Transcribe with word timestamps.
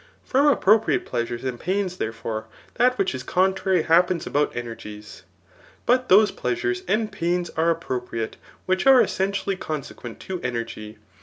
From 0.25 0.47
appropriate 0.47 1.05
pleasures 1.05 1.43
and 1.43 1.59
pains, 1.59 1.97
therefore, 1.97 2.47
that 2.73 2.97
which 2.97 3.13
is 3.13 3.21
contrary 3.21 3.83
happens 3.83 4.25
about 4.25 4.51
energies. 4.55 5.21
But 5.85 6.09
those 6.09 6.31
pleasures 6.31 6.81
and 6.87 7.11
pains 7.11 7.51
are 7.51 7.69
ap* 7.69 7.81
propriate, 7.85 8.33
which 8.65 8.87
are 8.87 8.99
essentially 8.99 9.57
consequent 9.57 10.19
to 10.21 10.41
energy. 10.41 10.97